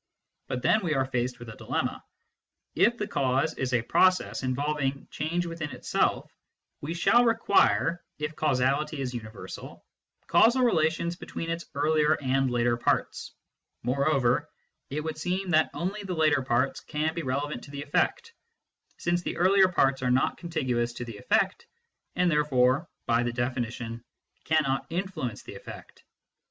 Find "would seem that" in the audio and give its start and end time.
15.03-15.69